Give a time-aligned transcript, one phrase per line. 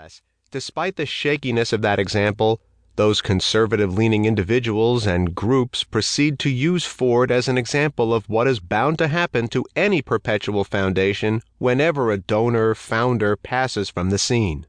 [0.00, 2.62] Nevertheless, despite the shakiness of that example,
[2.96, 8.46] those conservative leaning individuals and groups proceed to use Ford as an example of what
[8.46, 14.16] is bound to happen to any perpetual foundation whenever a donor founder passes from the
[14.16, 14.66] scene.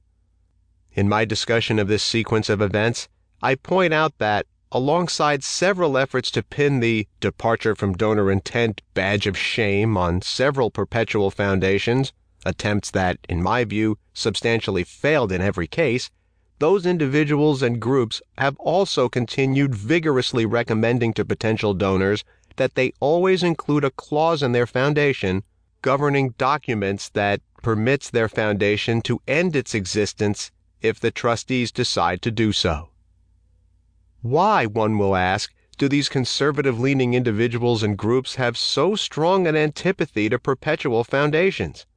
[0.92, 3.08] In my discussion of this sequence of events,
[3.42, 9.28] I point out that, alongside several efforts to pin the departure from donor intent badge
[9.28, 12.12] of shame on several perpetual foundations,
[12.46, 16.10] attempts that, in my view, substantially failed in every case,
[16.60, 22.24] those individuals and groups have also continued vigorously recommending to potential donors
[22.58, 25.44] that they always include a clause in their foundation
[25.82, 30.52] governing documents that permits their foundation to end its existence
[30.82, 32.90] if the trustees decide to do so.
[34.22, 39.56] Why, one will ask, do these conservative leaning individuals and groups have so strong an
[39.56, 41.88] antipathy to perpetual foundations?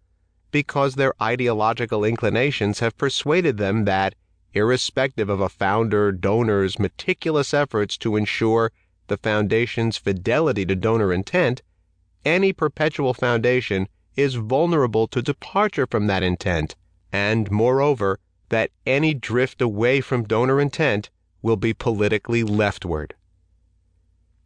[0.54, 4.14] Because their ideological inclinations have persuaded them that
[4.52, 8.70] irrespective of a founder donor's meticulous efforts to ensure
[9.08, 11.62] the foundation's fidelity to donor intent,
[12.24, 16.76] any perpetual foundation is vulnerable to departure from that intent,
[17.12, 21.10] and, moreover, that any drift away from donor intent
[21.42, 23.16] will be politically leftward.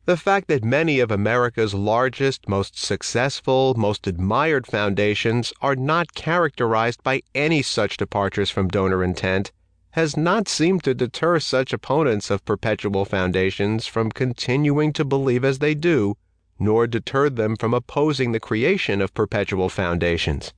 [0.08, 7.02] The fact that many of America's largest, most successful, most admired foundations are not characterized
[7.02, 9.52] by any such departures from donor intent
[9.90, 15.58] has not seemed to deter such opponents of perpetual foundations from continuing to believe as
[15.58, 16.16] they do,
[16.58, 20.54] nor deterred them from opposing the creation of perpetual foundations.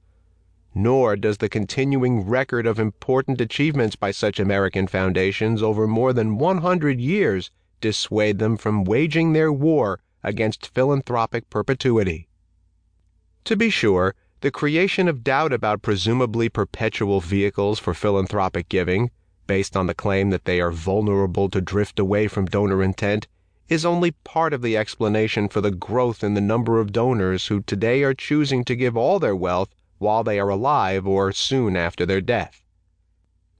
[0.77, 6.39] Nor does the continuing record of important achievements by such American foundations over more than
[6.39, 12.29] 100 years dissuade them from waging their war against philanthropic perpetuity.
[13.45, 19.11] To be sure, the creation of doubt about presumably perpetual vehicles for philanthropic giving
[19.51, 23.27] based on the claim that they are vulnerable to drift away from donor intent,
[23.69, 27.61] is only part of the explanation for the growth in the number of donors who
[27.61, 32.07] today are choosing to give all their wealth while they are alive or soon after
[32.07, 32.63] their death.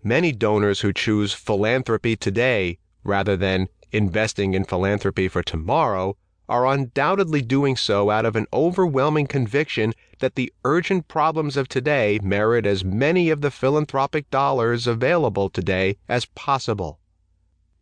[0.05, 6.17] Many donors who choose philanthropy today rather than investing in philanthropy for tomorrow
[6.49, 12.19] are undoubtedly doing so out of an overwhelming conviction that the urgent problems of today
[12.23, 16.99] merit as many of the philanthropic dollars available today as possible.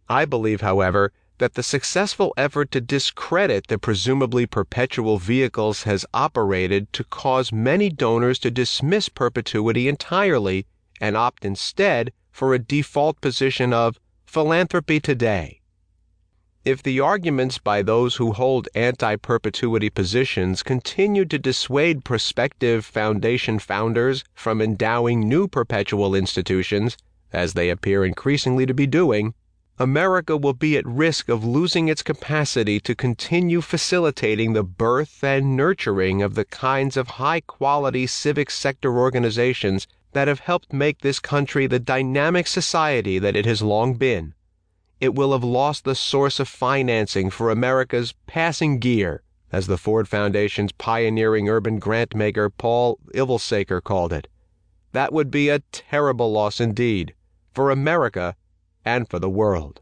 [0.09, 6.93] I believe, however, that the successful effort to discredit the presumably perpetual vehicles has operated
[6.93, 10.67] to cause many donors to dismiss perpetuity entirely
[11.01, 15.58] and opt instead for a default position of philanthropy today.
[16.69, 23.59] If the arguments by those who hold anti perpetuity positions continue to dissuade prospective foundation
[23.59, 26.99] founders from endowing new perpetual institutions,
[27.33, 29.33] as they appear increasingly to be doing,
[29.79, 35.57] America will be at risk of losing its capacity to continue facilitating the birth and
[35.57, 41.19] nurturing of the kinds of high quality civic sector organizations that have helped make this
[41.19, 44.35] country the dynamic society that it has long been
[45.01, 49.23] it will have lost the source of financing for America's passing gear,
[49.53, 54.29] as the Ford Foundation's pioneering urban grant maker Paul Ylvisaker called it.
[54.93, 57.15] That would be a terrible loss indeed,
[57.53, 58.35] for America
[58.85, 59.81] and for the world.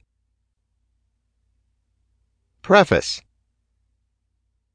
[2.60, 3.22] Preface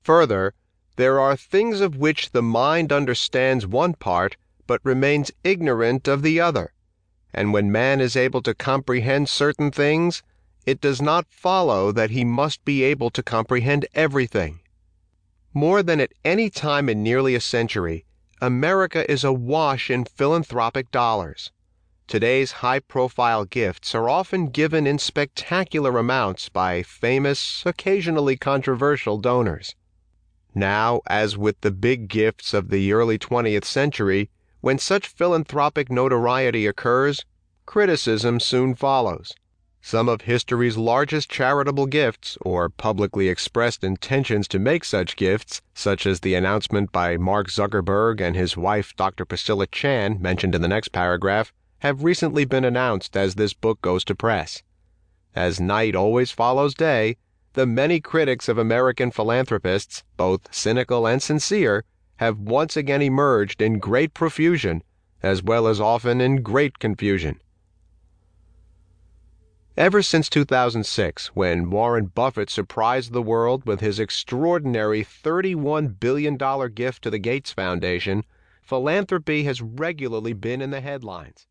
[0.04, 0.54] Further,
[0.96, 6.40] there are things of which the mind understands one part but remains ignorant of the
[6.40, 6.74] other,
[7.34, 10.24] and when man is able to comprehend certain things,
[10.66, 14.60] it does not follow that he must be able to comprehend everything.
[15.54, 18.06] More than at any time in nearly a century,
[18.42, 21.52] America is awash in philanthropic dollars.
[22.08, 29.76] Today's high profile gifts are often given in spectacular amounts by famous, occasionally controversial donors.
[30.54, 34.30] Now, as with the big gifts of the early 20th century,
[34.60, 37.26] when such philanthropic notoriety occurs,
[37.66, 39.34] criticism soon follows.
[39.84, 46.06] Some of history's largest charitable gifts, or publicly expressed intentions to make such gifts, such
[46.06, 49.26] as the announcement by Mark Zuckerberg and his wife Dr.
[49.26, 54.06] Priscilla Chan, mentioned in the next paragraph, have recently been announced as this book goes
[54.06, 54.62] to press.
[55.36, 57.18] As night always follows day,
[57.54, 61.86] the many critics of American philanthropists, both cynical and sincere,
[62.18, 64.84] have once again emerged in great profusion,
[65.24, 67.42] as well as often in great confusion.
[69.78, 76.36] Ever since 2006, when Warren Buffett surprised the world with his extraordinary $31 billion
[76.74, 78.26] gift to the Gates Foundation,
[78.62, 81.48] philanthropy has regularly been in the headlines.